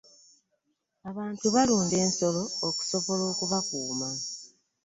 abantu 1.09 1.45
balunda 1.55 1.95
ensolo 2.05 2.41
okusobola 2.67 3.23
okubakuuma. 3.31 4.09